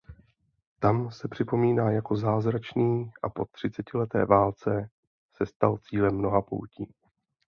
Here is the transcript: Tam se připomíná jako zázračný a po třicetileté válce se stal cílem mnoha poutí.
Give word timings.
Tam 0.79 1.11
se 1.11 1.27
připomíná 1.27 1.91
jako 1.91 2.15
zázračný 2.15 3.11
a 3.23 3.29
po 3.29 3.45
třicetileté 3.51 4.25
válce 4.25 4.89
se 5.35 5.45
stal 5.45 5.77
cílem 5.77 6.17
mnoha 6.17 6.41
poutí. 6.41 6.93